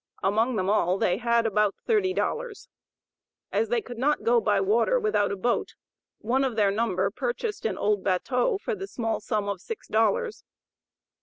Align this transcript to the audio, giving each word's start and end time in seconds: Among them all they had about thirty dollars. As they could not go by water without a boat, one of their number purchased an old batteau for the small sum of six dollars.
Among 0.23 0.55
them 0.55 0.67
all 0.67 0.97
they 0.97 1.17
had 1.17 1.45
about 1.45 1.75
thirty 1.85 2.11
dollars. 2.11 2.67
As 3.51 3.69
they 3.69 3.83
could 3.83 3.99
not 3.99 4.23
go 4.23 4.41
by 4.41 4.59
water 4.59 4.99
without 4.99 5.31
a 5.31 5.35
boat, 5.35 5.75
one 6.17 6.43
of 6.43 6.55
their 6.55 6.71
number 6.71 7.11
purchased 7.11 7.67
an 7.67 7.77
old 7.77 8.03
batteau 8.03 8.57
for 8.57 8.73
the 8.73 8.87
small 8.87 9.19
sum 9.19 9.47
of 9.47 9.61
six 9.61 9.87
dollars. 9.87 10.43